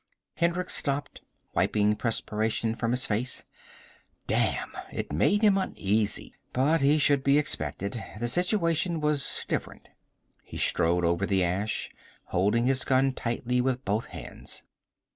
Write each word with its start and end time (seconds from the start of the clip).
Hendricks 0.37 0.73
stopped, 0.75 1.21
wiping 1.53 1.95
perspiration 1.95 2.73
from 2.73 2.89
his 2.89 3.05
face. 3.05 3.43
"Damn." 4.25 4.71
It 4.91 5.13
made 5.13 5.43
him 5.43 5.59
uneasy. 5.59 6.33
But 6.53 6.81
he 6.81 6.97
should 6.97 7.23
be 7.23 7.37
expected. 7.37 8.03
The 8.19 8.27
situation 8.27 8.99
was 8.99 9.45
different. 9.47 9.89
He 10.43 10.57
strode 10.57 11.05
over 11.05 11.27
the 11.27 11.43
ash, 11.43 11.91
holding 12.23 12.65
his 12.65 12.83
gun 12.83 13.13
tightly 13.13 13.61
with 13.61 13.85
both 13.85 14.05
hands. 14.07 14.63